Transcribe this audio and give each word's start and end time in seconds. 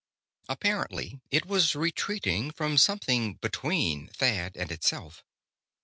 Apparently 0.49 1.21
it 1.29 1.45
was 1.45 1.75
retreating 1.75 2.49
from 2.49 2.75
something 2.75 3.35
between 3.35 4.07
Thad 4.07 4.57
and 4.57 4.71
itself. 4.71 5.23